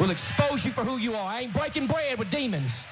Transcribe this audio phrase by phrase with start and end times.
[0.00, 1.28] will expose you for who you are.
[1.36, 2.84] I ain't breaking bread with demons.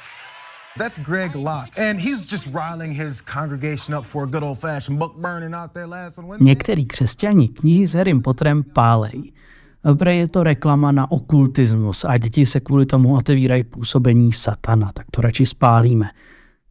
[0.77, 4.99] That's Greg Locke, and he was just riling his congregation up for a good old-fashioned
[4.99, 6.45] book burning out there last Wednesday.
[6.45, 9.33] Některý křesťani knihy s Harrym Potterem pálej.
[9.99, 15.07] Prý je to reklama na okultismus a děti se kvůli tomu otevírají působení satana, tak
[15.11, 16.11] to radši spálíme.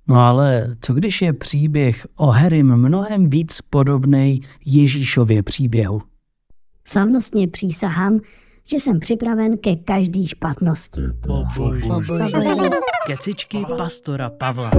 [0.08, 6.02] No ale co když je příběh o Harrym mnohem víc podobný Ježíšově příběhu?
[6.88, 8.20] Slavnostně přísahám,
[8.70, 11.02] že jsem připraven ke každý špatnosti.
[11.28, 11.88] O bože.
[13.08, 14.72] Kecičky pastora Pavla.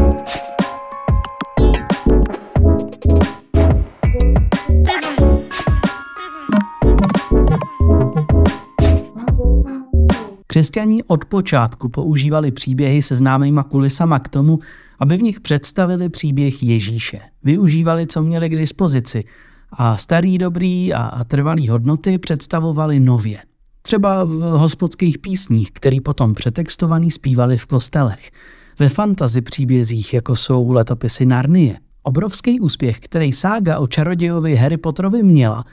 [10.47, 14.59] Křesťaní od počátku používali příběhy se známýma kulisama k tomu,
[14.99, 17.19] aby v nich představili příběh Ježíše.
[17.45, 19.25] Využívali, co měli k dispozici
[19.73, 23.48] a starý dobrý a trvalý hodnoty představovali nově.
[23.89, 28.31] Třeba v hospodských písních, který potom přetextovaný zpívali v kostelech.
[28.79, 31.79] Ve fantazi příbězích, jako jsou letopisy Narnie.
[32.03, 35.65] Obrovský úspěch, který sága o čarodějovi Harry Potterovi měla,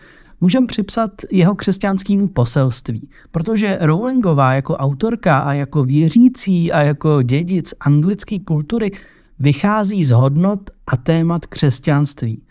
[0.42, 7.74] můžeme připsat jeho křesťanskému poselství, protože Rowlingová jako autorka a jako věřící a jako dědic
[7.80, 8.92] anglické kultury
[9.40, 12.45] vychází z hodnot a témat křesťanství.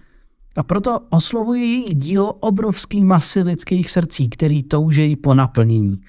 [0.57, 6.01] A proto oslovuje její dílo obrovský masy lidských srdcí, který toužejí po naplnění.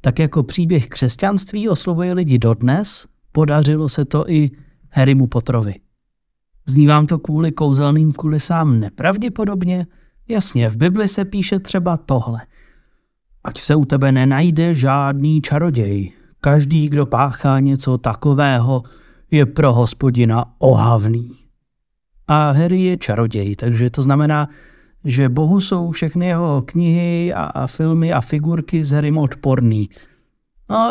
[0.00, 4.50] Tak jako příběh křesťanství oslovuje lidi dodnes, podařilo se to i
[4.90, 5.74] Harrymu Potterovi.
[6.66, 9.86] Zní vám to kvůli kouzelným kulisám nepravděpodobně?
[10.28, 12.40] Jasně, v Bibli se píše třeba tohle.
[13.44, 16.12] Ať se u tebe nenajde žádný čaroděj.
[16.40, 18.82] Každý, kdo páchá něco takového,
[19.30, 21.41] je pro hospodina ohavný.
[22.28, 24.48] A Harry je čaroděj, takže to znamená,
[25.04, 29.90] že Bohu jsou všechny jeho knihy a, a filmy a figurky s Harrym odporný.
[30.70, 30.90] No,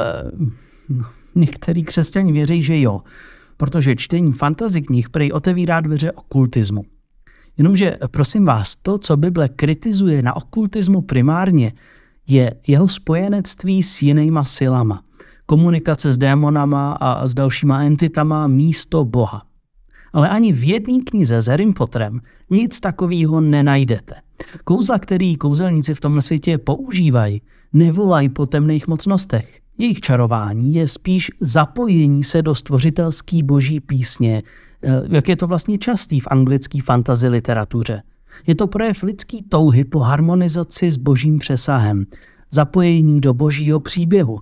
[0.89, 3.01] no, některý křesťani věří, že jo,
[3.57, 6.83] protože čtení fantasy knih prej otevírá dveře okultismu.
[7.57, 11.73] Jenomže, prosím vás, to, co Bible kritizuje na okultismu primárně,
[12.27, 15.03] je jeho spojenectví s jinýma silama,
[15.45, 19.50] komunikace s démonama a s dalšíma entitama místo Boha.
[20.13, 24.15] Ale ani v jedné knize s Harrym Potterem nic takového nenajdete.
[24.63, 27.41] Kouzla, který kouzelníci v tomhle světě používají,
[27.73, 29.59] nevolají po temných mocnostech.
[29.77, 34.43] Jejich čarování je spíš zapojení se do stvořitelský boží písně,
[34.83, 38.03] eh, jak je to vlastně častý v anglické fantasy literatuře.
[38.47, 42.05] Je to projev lidský touhy po harmonizaci s božím přesahem,
[42.51, 44.39] zapojení do božího příběhu.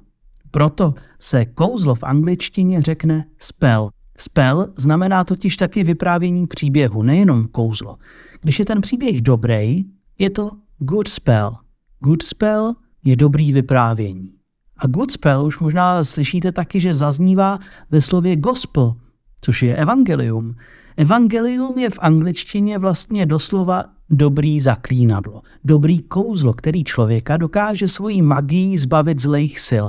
[0.52, 3.90] Proto se kouzlo v angličtině řekne spell.
[4.22, 7.98] Spell znamená totiž taky vyprávění příběhu, nejenom kouzlo.
[8.42, 9.86] Když je ten příběh dobrý,
[10.20, 11.56] je to good spell.
[12.00, 14.32] Good spell je dobrý vyprávění.
[14.78, 17.60] A good spell už možná slyšíte taky, že zaznívá
[17.92, 18.96] ve slově gospel,
[19.42, 20.56] což je evangelium.
[20.98, 28.78] Evangelium je v angličtině vlastně doslova dobrý zaklínadlo, dobrý kouzlo, který člověka dokáže svojí magií
[28.78, 29.86] zbavit zlejch sil.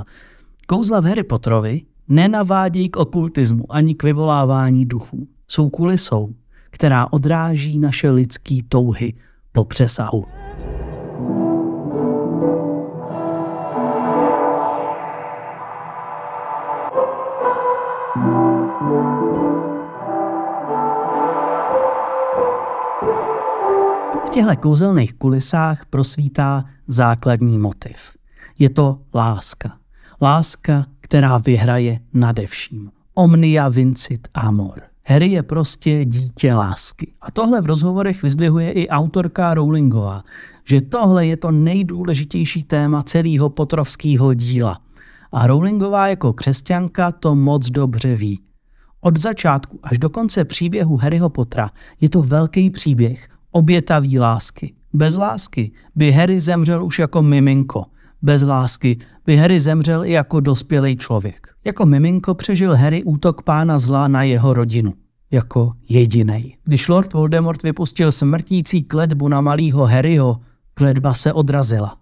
[0.67, 1.81] Kouzla v Harry Potterovi
[2.11, 5.27] nenavádějí k okultismu ani k vyvolávání duchů.
[5.47, 6.33] Jsou kulisou,
[6.69, 9.13] která odráží naše lidské touhy
[9.51, 10.25] po přesahu.
[24.25, 28.17] V těchto kouzelných kulisách prosvítá základní motiv.
[28.59, 29.77] Je to láska.
[30.21, 32.91] Láska, která vyhraje nade vším.
[33.13, 34.81] Omnia vincit amor.
[35.05, 37.13] Harry je prostě dítě lásky.
[37.21, 40.23] A tohle v rozhovorech vyzdvihuje i autorka Rowlingová,
[40.65, 44.79] že tohle je to nejdůležitější téma celého potrovského díla.
[45.31, 48.39] A Rowlingová jako křesťanka to moc dobře ví.
[49.01, 51.69] Od začátku až do konce příběhu Harryho Pottera
[52.01, 54.73] je to velký příběh obětavý lásky.
[54.93, 57.85] Bez lásky by Harry zemřel už jako miminko.
[58.21, 61.47] Bez lásky by Harry zemřel i jako dospělý člověk.
[61.65, 64.93] Jako miminko přežil Harry útok pána zla na jeho rodinu.
[65.31, 66.57] Jako jedinej.
[66.63, 70.39] Když Lord Voldemort vypustil smrtící kletbu na malýho Harryho,
[70.73, 71.97] kletba se odrazila.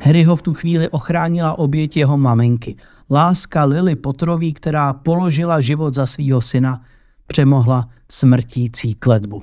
[0.00, 2.76] Harryho v tu chvíli ochránila oběť jeho maminky.
[3.10, 6.82] Láska Lily Potrový, která položila život za svého syna,
[7.26, 9.42] přemohla smrtící kletbu.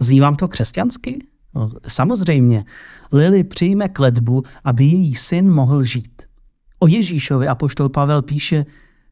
[0.00, 1.26] Zní vám to křesťansky?
[1.56, 2.64] No, samozřejmě.
[3.12, 6.22] Lily přijme kletbu, aby její syn mohl žít.
[6.78, 8.66] O Ježíšovi apoštol Pavel píše,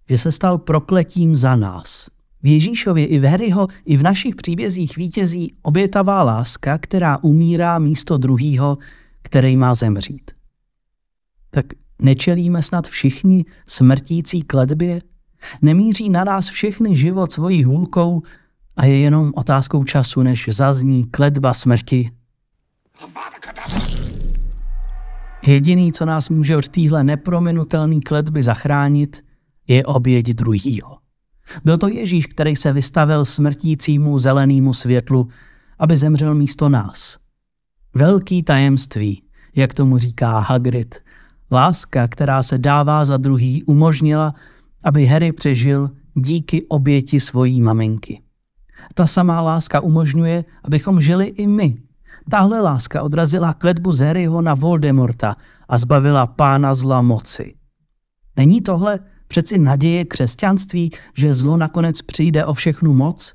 [0.08, 2.10] že se stal prokletím za nás.
[2.42, 8.18] V Ježíšově i v Harryho i v našich příbězích vítězí obětavá láska, která umírá místo
[8.18, 8.78] druhýho,
[9.22, 10.30] který má zemřít.
[11.50, 11.66] Tak
[12.02, 15.02] nečelíme snad všichni smrtící kledbě?
[15.62, 18.22] Nemíří na nás všechny život svojí hůlkou
[18.76, 22.10] a je jenom otázkou času, než zazní kledba smrti.
[25.46, 29.24] Jediný, co nás může od téhle neprominutelné kledby zachránit,
[29.68, 30.98] je oběť druhýho.
[31.64, 35.28] Byl to Ježíš, který se vystavil smrtícímu zelenému světlu,
[35.78, 37.18] aby zemřel místo nás.
[37.94, 39.22] Velký tajemství,
[39.54, 40.94] jak tomu říká Hagrid,
[41.50, 44.34] láska, která se dává za druhý, umožnila,
[44.84, 48.22] aby Harry přežil díky oběti svojí maminky.
[48.94, 51.76] Ta samá láska umožňuje, abychom žili i my.
[52.30, 55.36] Tahle láska odrazila kletbu z Harryho na Voldemorta
[55.68, 57.54] a zbavila pána zla moci.
[58.36, 63.34] Není tohle přeci naděje křesťanství, že zlo nakonec přijde o všechnu moc?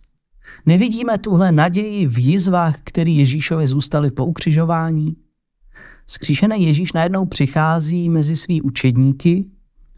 [0.65, 5.15] Nevidíme tuhle naději v jizvách, který Ježíšovi zůstaly po ukřižování?
[6.07, 9.45] Skříšený Ježíš najednou přichází mezi svý učedníky,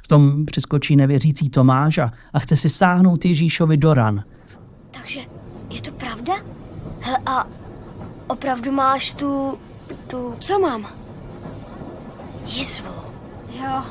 [0.04, 4.24] v tom přiskočí nevěřící Tomáš a, a chce si sáhnout Ježíšovi do ran.
[4.92, 5.20] Takže
[5.70, 6.34] je to pravda?
[7.00, 7.48] Hele, a
[8.32, 9.60] opravdu máš tu...
[10.08, 10.36] tu...
[10.40, 10.88] Co mám?
[12.46, 12.92] Jizvu.
[13.60, 13.84] Jo.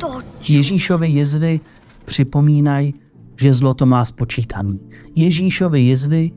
[0.00, 0.18] To
[0.48, 1.60] Ježíšovi jizvy
[2.04, 2.94] připomínají,
[3.40, 4.80] že zlo to má spočítaný.
[5.14, 6.30] Ježíšovi jizvy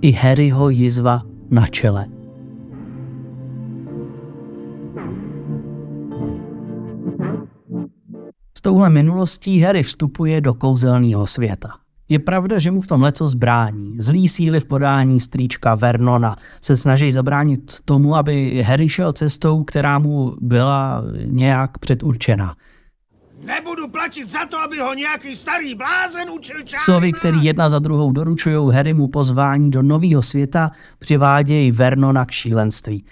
[0.00, 2.06] i Harryho jizva na čele.
[8.58, 11.85] S touhle minulostí Harry vstupuje do kouzelného světa.
[12.08, 13.96] Je pravda, že mu v tom leco zbrání.
[13.98, 19.98] Zlý síly v podání strýčka Vernona se snaží zabránit tomu, aby Harry šel cestou, která
[19.98, 22.54] mu byla nějak předurčena.
[23.44, 27.78] Nebudu platit za to, aby ho nějaký starý blázen učil čáry Psovi, který jedna za
[27.78, 33.04] druhou doručují Harrymu pozvání do nového světa, přivádějí Vernona k šílenství.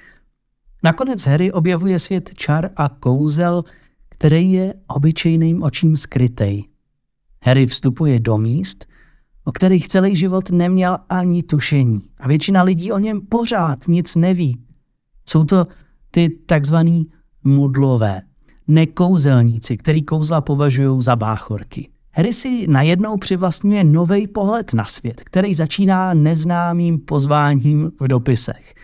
[0.83, 3.65] Nakonec Harry objevuje svět čar a kouzel,
[4.09, 6.65] který je obyčejným očím skrytej.
[7.45, 8.87] Harry vstupuje do míst,
[9.45, 12.03] o kterých celý život neměl ani tušení.
[12.21, 14.59] A většina lidí o něm pořád nic neví.
[15.29, 15.67] Jsou to
[16.11, 17.07] ty takzvaný
[17.45, 18.23] mudlové,
[18.69, 21.89] nekouzelníci, který kouzla považují za báchorky.
[22.13, 28.75] Harry si najednou přivlastňuje nový pohled na svět, který začíná neznámým pozváním v dopisech.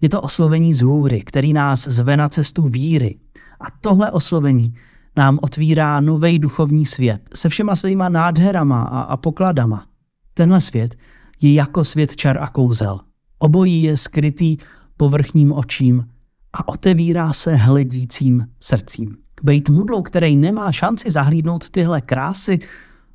[0.00, 3.18] Je to oslovení z hůry, který nás zve na cestu víry.
[3.60, 4.74] A tohle oslovení
[5.16, 9.86] nám otvírá nový duchovní svět se všema svýma nádherama a, a pokladama.
[10.34, 10.96] Tenhle svět
[11.40, 13.00] je jako svět čar a kouzel.
[13.38, 14.56] Obojí je skrytý
[14.96, 16.06] povrchním očím
[16.52, 19.16] a otevírá se hledícím srdcím.
[19.42, 22.58] Bejt mudlou, který nemá šanci zahlídnout tyhle krásy,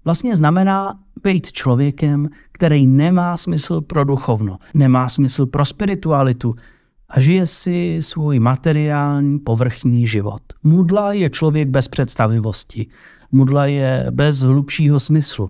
[0.05, 6.55] vlastně znamená být člověkem, který nemá smysl pro duchovno, nemá smysl pro spiritualitu
[7.09, 10.41] a žije si svůj materiální povrchní život.
[10.63, 12.87] Mudla je člověk bez představivosti.
[13.31, 15.49] Mudla je bez hlubšího smyslu.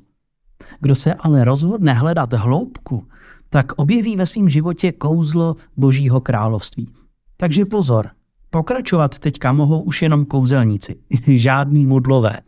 [0.79, 3.07] Kdo se ale rozhodne hledat hloubku,
[3.49, 6.89] tak objeví ve svém životě kouzlo Božího království.
[7.37, 8.09] Takže pozor,
[8.49, 12.39] pokračovat teďka mohou už jenom kouzelníci, žádný mudlové.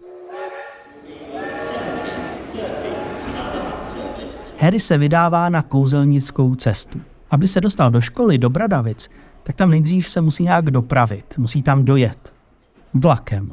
[4.59, 7.01] Harry se vydává na kouzelnickou cestu.
[7.31, 9.09] Aby se dostal do školy, do Bradavic,
[9.43, 12.35] tak tam nejdřív se musí nějak dopravit, musí tam dojet.
[12.93, 13.51] Vlakem.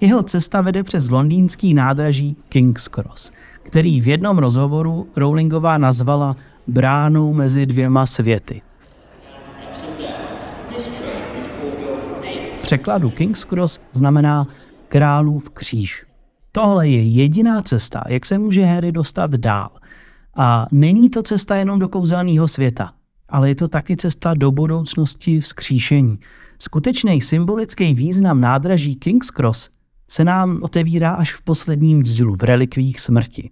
[0.00, 3.32] Jeho cesta vede přes londýnský nádraží King's Cross,
[3.62, 8.62] který v jednom rozhovoru Rowlingová nazvala bránou mezi dvěma světy.
[12.52, 14.46] V překladu King's Cross znamená
[14.88, 16.06] králův kříž.
[16.52, 19.70] Tohle je jediná cesta, jak se může Harry dostat dál.
[20.36, 22.92] A není to cesta jenom do kouzelného světa,
[23.34, 26.18] ale je to taky cesta do budoucnosti vzkříšení.
[26.58, 29.70] Skutečný symbolický význam nádraží King's Cross
[30.10, 33.50] se nám otevírá až v posledním dílu, v relikvích smrti.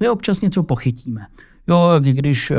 [0.00, 1.26] My občas něco pochytíme.
[1.68, 2.56] Jo, když eh,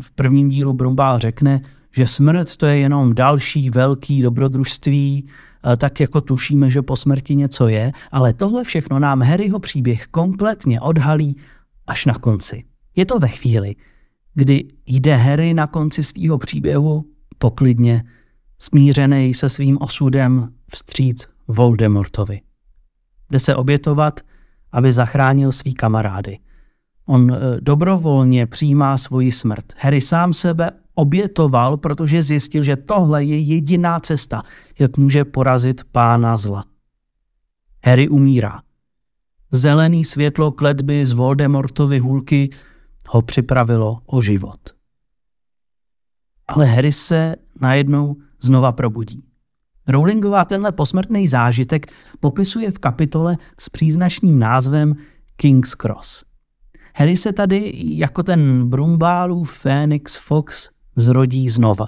[0.00, 1.60] v prvním dílu Brumbál řekne,
[1.92, 7.36] že smrt to je jenom další velký dobrodružství, eh, tak jako tušíme, že po smrti
[7.36, 11.36] něco je, ale tohle všechno nám Harryho příběh kompletně odhalí
[11.86, 12.64] až na konci.
[12.96, 13.74] Je to ve chvíli,
[14.36, 17.04] kdy jde Harry na konci svého příběhu
[17.38, 18.04] poklidně,
[18.58, 22.40] smířený se svým osudem vstříc Voldemortovi.
[23.30, 24.20] Jde se obětovat,
[24.72, 26.38] aby zachránil svý kamarády.
[27.06, 29.64] On eh, dobrovolně přijímá svoji smrt.
[29.78, 34.42] Harry sám sebe obětoval, protože zjistil, že tohle je jediná cesta,
[34.78, 36.64] jak může porazit pána zla.
[37.84, 38.62] Harry umírá.
[39.52, 42.50] Zelený světlo kletby z Voldemortovy hůlky
[43.08, 44.60] ho připravilo o život.
[46.48, 49.24] ale Harry se najednou znova probudí.
[49.88, 54.96] Rowlingová tenhle posmrtný zážitek popisuje v kapitole s příznačným názvem
[55.36, 56.24] King's Cross.
[56.94, 61.86] Harry se tady jako ten Brumbálův Phoenix Fox zrodí znova.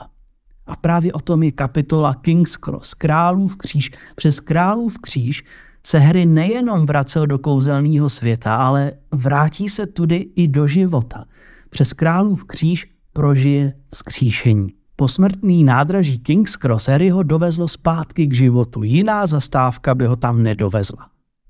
[0.66, 3.90] A právě o tom je kapitola King's Cross, Králův kříž.
[4.16, 5.44] Přes Králův kříž
[5.88, 11.24] se Harry nejenom vracel do kouzelného světa, ale vrátí se tudy i do života.
[11.70, 14.72] Přes Králův kříž prožije vzkříšení.
[14.96, 18.82] Posmrtný nádraží King's Cross Harryho dovezlo zpátky k životu.
[18.82, 21.08] Jiná zastávka by ho tam nedovezla.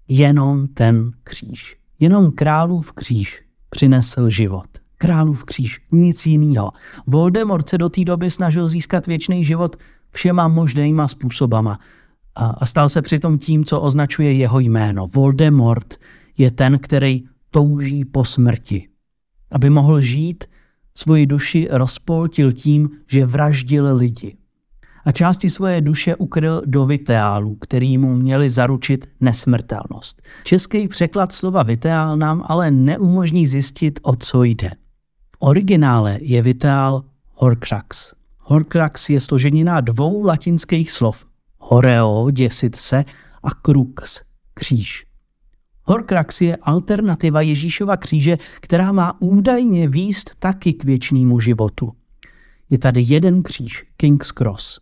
[0.08, 1.76] Jenom ten kříž.
[2.00, 4.68] Jenom králův kříž přinesl život.
[4.98, 6.72] Králův kříž, nic jiného.
[7.06, 9.76] Voldemort se do té doby snažil získat věčný život
[10.10, 11.78] všema možnýma způsobama
[12.38, 15.06] a, a stal se přitom tím, co označuje jeho jméno.
[15.06, 15.94] Voldemort
[16.38, 18.88] je ten, který touží po smrti.
[19.50, 20.44] Aby mohl žít,
[20.94, 24.36] svoji duši rozpoltil tím, že vraždil lidi.
[25.04, 30.22] A části svoje duše ukryl do viteálu, který mu měli zaručit nesmrtelnost.
[30.44, 34.70] Český překlad slova viteál nám ale neumožní zjistit, o co jde.
[35.30, 37.04] V originále je viteál
[37.34, 38.14] Horcrux.
[38.42, 41.27] Horcrux je složenina dvou latinských slov.
[41.58, 43.04] Horeo, děsit se,
[43.42, 44.20] a crux,
[44.54, 45.06] kříž.
[45.82, 51.92] Horcrux je alternativa Ježíšova kříže, která má údajně výst taky k věčnému životu.
[52.70, 54.80] Je tady jeden kříž, King's Cross.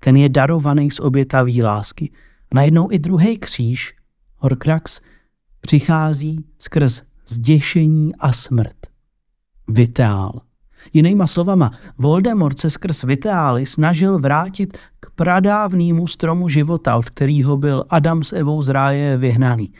[0.00, 2.12] Ten je darovaný z obětavý lásky.
[2.54, 3.94] Najednou i druhý kříž,
[4.36, 5.00] Horcrux,
[5.60, 8.76] přichází skrz zděšení a smrt.
[9.68, 10.40] Vitál.
[10.92, 17.84] Jinýma slovama, Voldemort se skrz Vitály snažil vrátit k pradávnému stromu života, od kterého byl
[17.90, 19.72] Adam s Evou z ráje vyhnaný.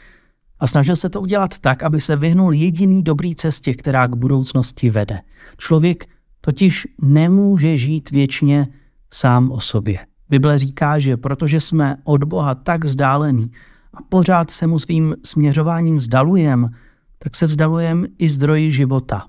[0.59, 4.89] A snažil se to udělat tak, aby se vyhnul jediný dobrý cestě, která k budoucnosti
[4.89, 5.21] vede.
[5.57, 6.05] Člověk
[6.41, 8.67] totiž nemůže žít věčně
[9.13, 9.99] sám o sobě.
[10.29, 13.51] Bible říká, že protože jsme od Boha tak vzdálení
[13.93, 16.69] a pořád se mu svým směřováním vzdalujem,
[17.17, 19.25] tak se vzdalujem i zdroji života.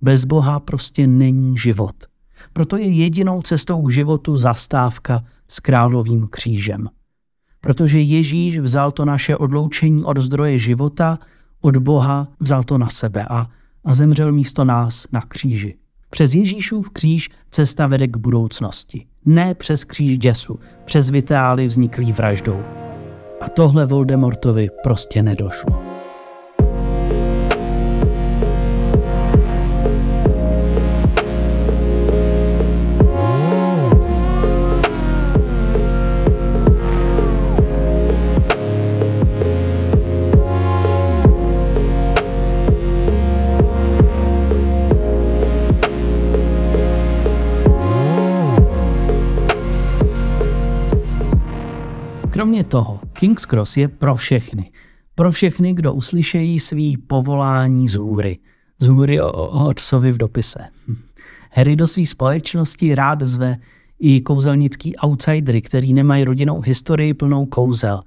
[0.00, 1.94] Bez Boha prostě není život.
[2.52, 6.88] Proto je jedinou cestou k životu zastávka s královým křížem.
[7.60, 11.18] Protože Ježíš vzal to naše odloučení od zdroje života,
[11.60, 13.46] od Boha vzal to na sebe a,
[13.84, 15.74] a zemřel místo nás na kříži.
[16.10, 19.06] Přes Ježíšův kříž cesta vede k budoucnosti.
[19.24, 22.62] Ne přes kříž děsu, přes vitály vzniklý vraždou.
[23.40, 25.97] A tohle Voldemortovi prostě nedošlo.
[52.38, 54.70] Kromě toho, King's Cross je pro všechny.
[55.14, 58.38] Pro všechny, kdo uslyšejí svý povolání z hůry.
[58.78, 60.58] Z hůry o, o otcovi v dopise.
[61.52, 63.56] Harry do své společnosti rád zve
[64.00, 68.00] i kouzelnický outsidery, který nemají rodinnou historii plnou kouzel.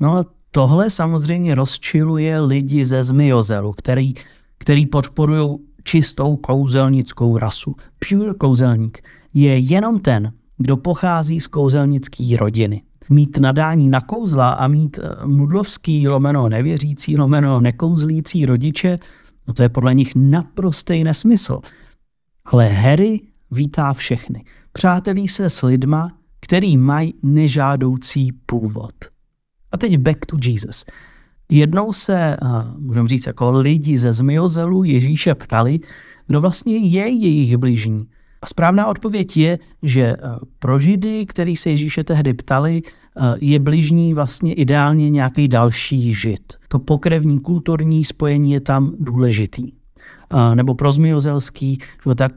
[0.00, 4.14] No a tohle samozřejmě rozčiluje lidi ze Zmiozelu, který,
[4.58, 7.76] který podporují čistou kouzelnickou rasu.
[8.08, 14.68] Pure kouzelník je jenom ten, kdo pochází z kouzelnické rodiny mít nadání na kouzla a
[14.68, 18.98] mít eh, mudlovský lomeno nevěřící lomeno nekouzlící rodiče,
[19.48, 21.60] no to je podle nich naprostý nesmysl.
[22.44, 24.44] Ale Harry vítá všechny.
[24.72, 28.94] Přátelí se s lidma, který mají nežádoucí původ.
[29.72, 30.84] A teď back to Jesus.
[31.48, 32.36] Jednou se, eh,
[32.78, 35.78] můžeme říct, jako lidi ze Zmiozelu Ježíše ptali,
[36.26, 38.06] kdo vlastně je jejich bližní.
[38.42, 40.16] A správná odpověď je, že eh,
[40.58, 46.52] pro Židy, který se Ježíše tehdy ptali, eh, je bližní vlastně ideálně nějaký další Žid.
[46.68, 49.72] To pokrevní kulturní spojení je tam důležitý.
[49.72, 51.78] Eh, nebo pro Zmiozelský,
[52.16, 52.32] tak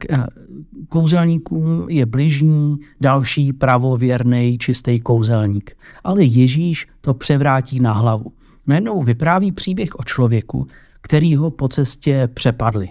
[0.88, 5.76] kouzelníkům je bližní další pravověrný čistý kouzelník.
[6.04, 8.32] Ale Ježíš to převrátí na hlavu.
[8.66, 10.66] Najednou vypráví příběh o člověku,
[11.00, 12.88] který ho po cestě přepadli.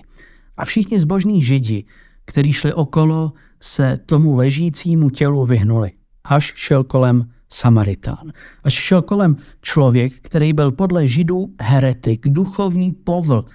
[0.58, 1.86] A všichni zbožní židi
[2.26, 5.92] který šli okolo, se tomu ležícímu tělu vyhnuli,
[6.24, 8.32] až šel kolem Samaritán.
[8.64, 13.46] Až šel kolem člověk, který byl podle židů heretik, duchovní povl.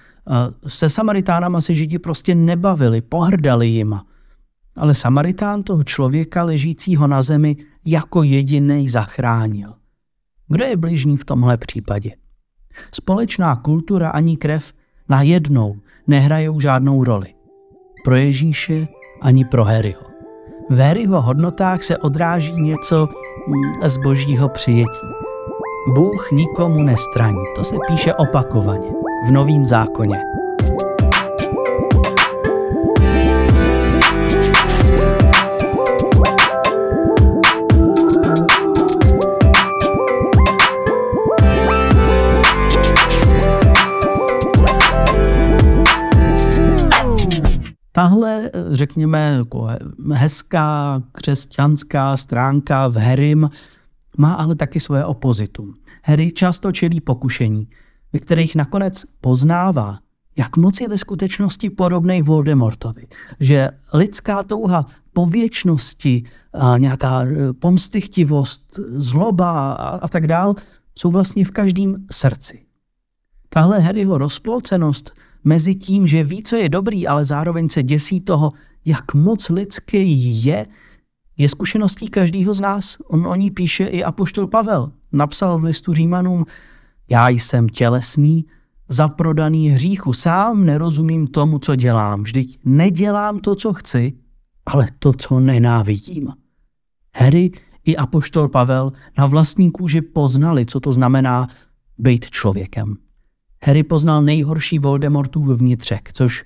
[0.67, 4.05] Se Samaritánama se židi prostě nebavili, pohrdali jima.
[4.75, 9.73] Ale Samaritán toho člověka ležícího na zemi jako jediný zachránil.
[10.47, 12.11] Kdo je bližní v tomhle případě?
[12.93, 14.73] Společná kultura ani krev
[15.09, 17.33] najednou nehrajou žádnou roli
[18.03, 18.87] pro Ježíše
[19.21, 20.01] ani pro Harryho.
[20.69, 23.09] V Harryho hodnotách se odráží něco
[23.47, 25.07] mm, z božího přijetí.
[25.95, 27.43] Bůh nikomu nestraní.
[27.55, 28.87] To se píše opakovaně
[29.27, 30.30] v Novém zákoně.
[48.21, 49.67] Tahle, řekněme, jako
[50.11, 53.49] hezká křesťanská stránka v Harrym
[54.17, 55.73] má ale taky svoje opozitum.
[56.03, 57.67] Harry často čelí pokušení,
[58.13, 59.99] ve kterých nakonec poznává,
[60.37, 63.07] jak moc je ve skutečnosti podobný Voldemortovi.
[63.39, 66.23] Že lidská touha po věčnosti,
[66.53, 70.55] a nějaká e, pomstychtivost, zloba a, a tak dál
[70.95, 72.65] jsou vlastně v každém srdci.
[73.49, 75.13] Tahle Harryho rozpolcenost
[75.43, 78.51] mezi tím, že ví, co je dobrý, ale zároveň se děsí toho,
[78.85, 80.65] jak moc lidský je,
[81.37, 82.97] je zkušeností každého z nás.
[83.07, 84.91] On o ní píše i apoštol Pavel.
[85.11, 86.45] Napsal v listu Římanům,
[87.09, 88.45] já jsem tělesný,
[88.89, 92.23] zaprodaný hříchu, sám nerozumím tomu, co dělám.
[92.23, 94.13] Vždyť nedělám to, co chci,
[94.65, 96.33] ale to, co nenávidím.
[97.15, 97.51] Harry
[97.85, 101.47] i apoštol Pavel na vlastní kůži poznali, co to znamená
[101.97, 102.95] být člověkem.
[103.63, 106.43] Harry poznal nejhorší Voldemortův vnitřek, což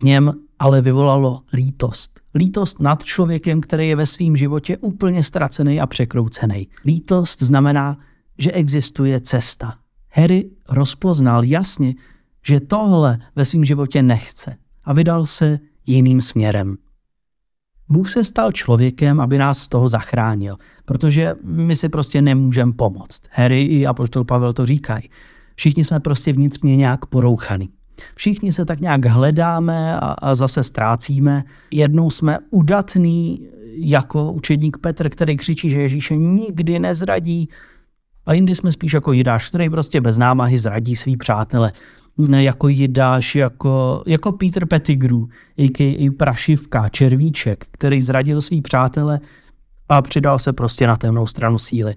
[0.00, 2.20] v něm ale vyvolalo lítost.
[2.34, 6.68] Lítost nad člověkem, který je ve svém životě úplně ztracený a překroucený.
[6.84, 7.98] Lítost znamená,
[8.38, 9.74] že existuje cesta.
[10.12, 11.94] Harry rozpoznal jasně,
[12.46, 16.76] že tohle ve svém životě nechce a vydal se jiným směrem.
[17.88, 23.22] Bůh se stal člověkem, aby nás z toho zachránil, protože my si prostě nemůžeme pomoct.
[23.30, 25.10] Harry i apoštol Pavel to říkají.
[25.56, 27.68] Všichni jsme prostě vnitřně nějak porouchaný.
[28.14, 31.44] Všichni se tak nějak hledáme a, a zase ztrácíme.
[31.70, 33.48] Jednou jsme udatný
[33.78, 37.48] jako učedník Petr, který křičí, že Ježíše nikdy nezradí.
[38.26, 41.72] A jindy jsme spíš jako Jidáš, který prostě bez námahy zradí svý přátele.
[42.36, 45.20] Jako Jidáš, jako, jako Peter Pettigrew,
[45.56, 49.20] i Prašivka, Červíček, který zradil svý přátele
[49.88, 51.94] a přidal se prostě na temnou stranu síly.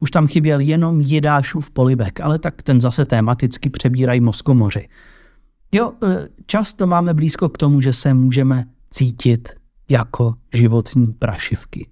[0.00, 4.88] Už tam chyběl jenom Jidášův polibek, ale tak ten zase tematicky přebírají moskomoři.
[5.72, 9.48] Jo, e, často máme blízko k tomu, že se můžeme cítit
[9.88, 11.88] jako životní prašivky.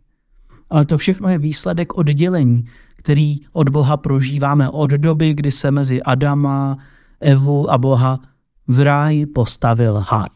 [0.70, 2.64] Ale to všechno je výsledek oddělení,
[2.96, 6.78] který od Boha prožíváme od doby, kdy se mezi Adama,
[7.20, 8.18] Evu a Boha
[8.68, 10.32] v ráji postavil had.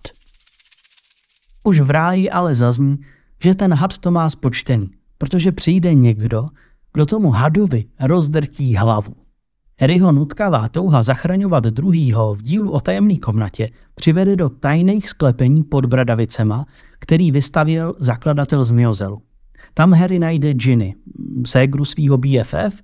[1.64, 2.98] Už v ráji ale zazní,
[3.42, 6.48] že ten had to má spočtený, protože přijde někdo,
[6.92, 9.14] kdo tomu hadovi rozdrtí hlavu.
[9.80, 15.86] Harryho nutkavá touha zachraňovat druhýho v dílu o tajemné komnatě přivede do tajných sklepení pod
[15.86, 16.66] Bradavicema,
[16.98, 19.22] který vystavil zakladatel z Miozelu.
[19.74, 20.94] Tam Harry najde Ginny,
[21.46, 22.82] ségru svého BFF,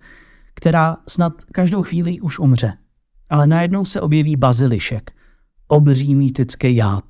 [0.55, 2.73] která snad každou chvíli už umře.
[3.31, 5.11] Ale najednou se objeví bazilišek,
[5.69, 7.05] obří mýtický jád.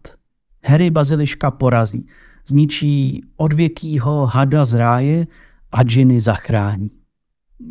[0.64, 2.08] Harry baziliška porazí,
[2.46, 5.26] zničí odvěkýho hada z ráje
[5.72, 6.90] a Ginny zachrání.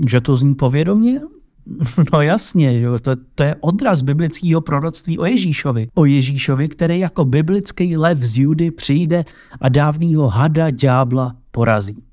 [0.07, 1.21] Že to zní povědomě?
[2.13, 2.87] No jasně, že?
[3.01, 5.87] To, to je odraz biblického proroctví o Ježíšovi.
[5.93, 9.25] O Ježíšovi, který jako biblický lev z Judy přijde
[9.61, 12.03] a dávnýho hada ďábla porazí.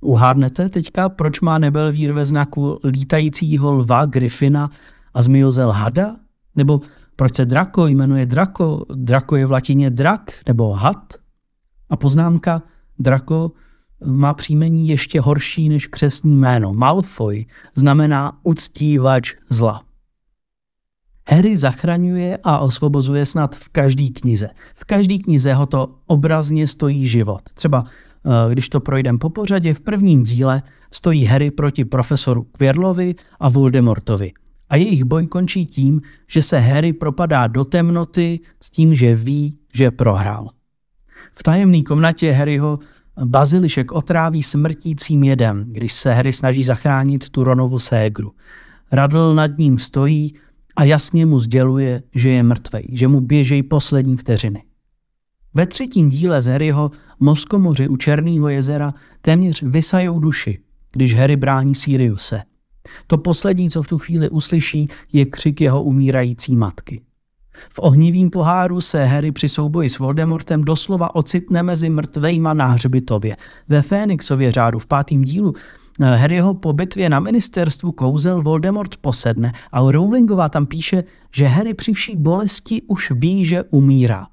[0.00, 4.70] Uhádnete teďka, proč má Nebelvír ve znaku lítajícího lva, Griffina
[5.14, 6.16] a zmiozel hada?
[6.56, 6.80] Nebo
[7.16, 8.84] proč se Drako jmenuje Drako?
[8.94, 11.14] Drako je v latině drak nebo had?
[11.90, 12.62] A poznámka
[12.98, 13.52] Drako
[14.04, 16.72] má příjmení ještě horší než křesní jméno.
[16.74, 19.82] Malfoy znamená uctívač zla.
[21.28, 24.50] Harry zachraňuje a osvobozuje snad v každé knize.
[24.74, 27.42] V každé knize ho to obrazně stojí život.
[27.54, 33.14] Třeba eh, když to projdem po pořadě, v prvním díle stojí Harry proti profesoru Quirlovi
[33.40, 34.32] a Voldemortovi.
[34.68, 39.58] A jejich boj končí tím, že se Harry propadá do temnoty s tím, že ví,
[39.74, 40.48] že prohrál.
[41.32, 42.78] V tajemné komnatě Harryho
[43.24, 48.32] Bazilišek otráví smrtícím jedem, když se Harry snaží zachránit tu Ronovu ségru.
[48.92, 50.34] Radl nad ním stojí
[50.76, 54.62] a jasně mu sděluje, že je mrtvej, že mu běžejí poslední vteřiny.
[55.54, 60.58] Ve třetím díle z Harryho Moskomoři u Černého jezera téměř vysajou duši,
[60.92, 62.42] když Harry brání Siriuse.
[63.06, 67.00] To poslední, co v tu chvíli uslyší, je křik jeho umírající matky.
[67.70, 73.36] V ohnivým poháru se Harry při souboji s Voldemortem doslova ocitne mezi mrtvejma na hřbitově.
[73.68, 75.54] Ve Fénixově řádu v pátém dílu
[76.00, 81.74] eh, Harryho po bitvě na ministerstvu kouzel Voldemort posedne a Rowlingová tam píše, že Harry
[81.74, 84.26] při vší bolesti už ví, že umírá.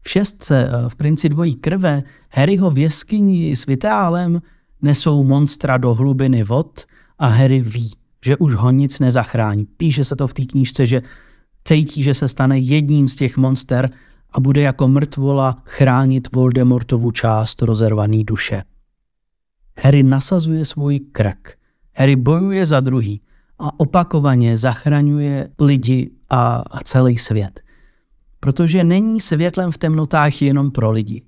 [0.00, 4.42] V šestce eh, v Princi dvojí krve Harryho v jeskyni s Vitálem
[4.82, 6.84] nesou monstra do hlubiny vod
[7.18, 7.90] a Harry ví,
[8.24, 9.66] že už ho nic nezachrání.
[9.76, 11.02] Píše se to v té knížce, že
[11.64, 13.90] cítí, že se stane jedním z těch monster
[14.32, 18.62] a bude jako mrtvola chránit Voldemortovu část rozervaný duše.
[19.82, 21.56] Harry nasazuje svůj krk.
[21.94, 23.20] Harry bojuje za druhý
[23.58, 27.60] a opakovaně zachraňuje lidi a celý svět.
[28.40, 31.22] Protože není světlem v temnotách jenom pro lidi.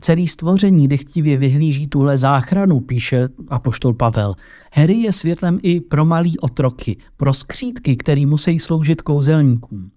[0.00, 4.34] Celý stvoření dechtivě vyhlíží tuhle záchranu, píše apoštol Pavel.
[4.72, 9.90] Harry je světlem i pro malý otroky, pro skřídky, který musí sloužit kouzelníkům.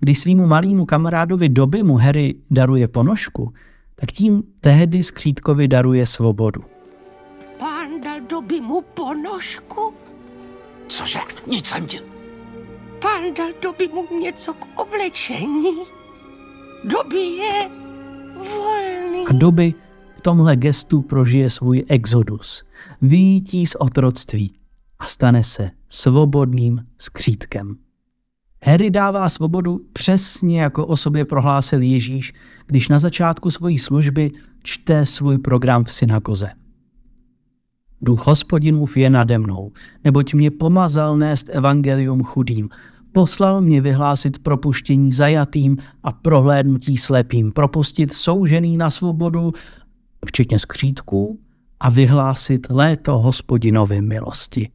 [0.00, 3.52] Když svýmu malýmu kamarádovi Dobymu Harry daruje ponožku,
[3.94, 6.60] tak tím tehdy skřídkovi daruje svobodu.
[7.58, 9.94] Pán dal Dobymu ponožku?
[10.88, 11.18] Cože?
[11.46, 12.00] Nic jsem ti...
[12.98, 15.76] Pán dal Dobymu něco k oblečení?
[16.84, 17.70] Doby je
[18.38, 19.26] volný.
[19.28, 19.74] A Doby
[20.16, 22.64] v tomhle gestu prožije svůj exodus,
[23.02, 24.52] výjítí z otroctví
[24.98, 27.76] a stane se svobodným skřítkem.
[28.64, 32.32] Harry dává svobodu přesně jako o sobě prohlásil Ježíš,
[32.66, 34.30] když na začátku svojí služby
[34.62, 36.50] čte svůj program v synagoze.
[38.02, 39.72] Duch hospodinův je nade mnou,
[40.04, 42.68] neboť mě pomazal nést evangelium chudým,
[43.12, 49.52] poslal mě vyhlásit propuštění zajatým a prohlédnutí slepým, propustit soužený na svobodu,
[50.26, 51.38] včetně skřítků,
[51.80, 54.70] a vyhlásit léto hospodinovy milosti.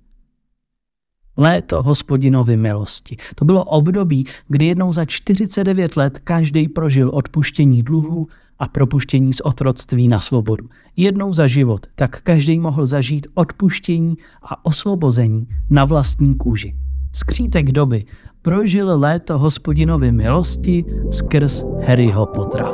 [1.37, 3.17] Léto hospodinovy milosti.
[3.35, 8.27] To bylo období, kdy jednou za 49 let každý prožil odpuštění dluhů
[8.59, 10.69] a propuštění z otroctví na svobodu.
[10.95, 16.75] Jednou za život, tak každý mohl zažít odpuštění a osvobození na vlastní kůži.
[17.15, 18.05] Skřítek doby
[18.41, 22.71] prožil léto hospodinovy milosti skrz Harryho Pottera.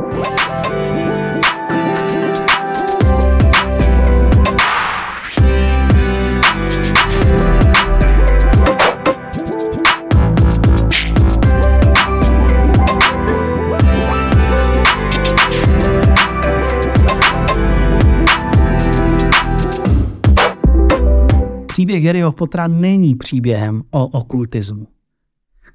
[21.92, 24.88] Příběh Harryho Pottera není příběhem o okultismu.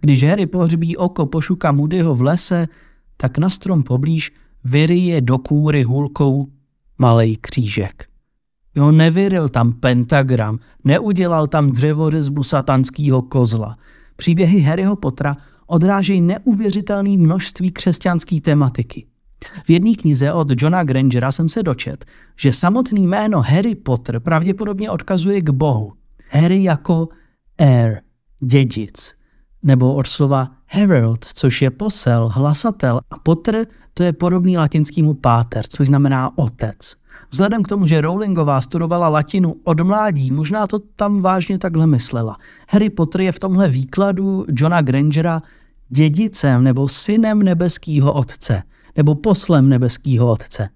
[0.01, 2.69] Když Harry pohřbí oko pošuka Moodyho v lese,
[3.17, 4.33] tak na strom poblíž
[4.65, 6.47] vyryje do kůry hůlkou
[6.99, 8.09] malej křížek.
[8.75, 13.77] Jo, nevyril tam pentagram, neudělal tam dřevořezbu satanského kozla.
[14.17, 19.07] Příběhy Harryho Pottera odrážejí neuvěřitelné množství křesťanské tematiky.
[19.65, 22.05] V jedné knize od Johna Grangera jsem se dočet,
[22.37, 25.93] že samotný jméno Harry Potter pravděpodobně odkazuje k Bohu.
[26.29, 27.09] Harry jako
[27.61, 28.01] heir,
[28.41, 29.15] dědic,
[29.62, 35.65] nebo od slova herald, což je posel, hlasatel, a Potter to je podobný latinskému páter,
[35.69, 36.97] což znamená otec.
[37.31, 42.37] Vzhledem k tomu, že Rowlingová studovala latinu od mládí, možná to tam vážně takhle myslela.
[42.69, 45.43] Harry Potter je v tomhle výkladu Johna Grangera
[45.89, 48.62] dědicem nebo synem nebeského otce–
[48.97, 50.69] nebo poslem nebeského Otce.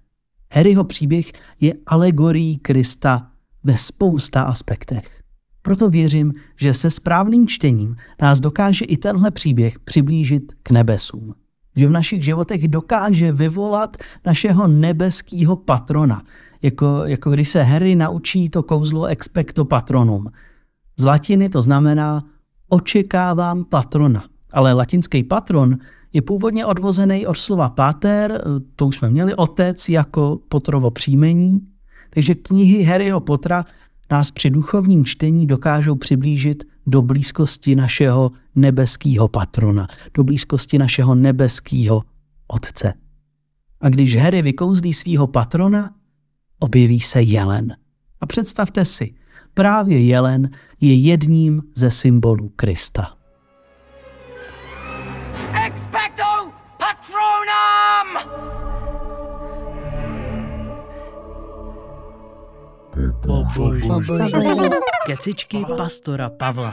[0.53, 3.27] Harryho příběh je alegorií Krista
[3.63, 5.20] ve spousta aspektech.
[5.61, 11.33] Proto věřím, že se správným čtením nás dokáže i tenhle příběh přiblížit k nebesům.
[11.75, 16.23] Že v našich životech dokáže vyvolat našeho nebeského patrona,
[16.61, 20.27] jako, jako když se Harry naučí to kouzlo expecto patronum.
[20.97, 22.23] Z latiny to znamená
[22.69, 25.77] očekávám patrona, ale latinský patron
[26.13, 28.43] je původně odvozený od slova pater,
[28.75, 31.59] to už jsme měli, otec jako Potrovo příjmení,
[32.09, 33.65] takže knihy Harryho Pottera
[34.11, 42.03] nás při duchovním čtení dokážou přiblížit do blízkosti našeho nebeského patrona, do blízkosti našeho nebeského
[42.47, 42.93] otce.
[43.81, 45.95] A když Harry vykouzlí svého patrona,
[46.59, 47.75] objeví se jelen.
[48.21, 49.13] A představte si,
[49.53, 50.49] právě jelen
[50.81, 53.20] je jedním ze symbolů Krista.
[65.05, 66.69] Kecičky pastora Pavla.